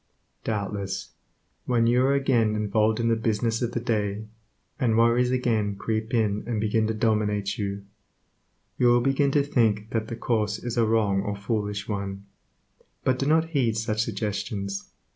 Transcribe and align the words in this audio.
Doubtless 0.43 1.11
when 1.65 1.85
you 1.85 2.03
are 2.07 2.15
again 2.15 2.55
involved 2.55 2.99
in 2.99 3.07
the 3.07 3.15
business 3.15 3.61
of 3.61 3.73
the 3.73 3.79
day, 3.79 4.25
and 4.79 4.97
worries 4.97 5.29
again 5.29 5.75
creep 5.75 6.11
in 6.11 6.43
and 6.47 6.59
begin 6.59 6.87
to 6.87 6.95
dominate 6.95 7.59
you, 7.59 7.85
you 8.79 8.87
will 8.87 9.01
begin 9.01 9.29
to 9.29 9.43
think 9.43 9.91
that 9.91 10.07
the 10.07 10.15
course 10.15 10.57
is 10.57 10.75
a 10.75 10.87
wrong 10.87 11.21
or 11.21 11.35
foolish 11.35 11.87
one, 11.87 12.25
but 13.03 13.19
do 13.19 13.27
not 13.27 13.49
heed 13.49 13.77
such 13.77 14.01
suggestions. 14.01 14.89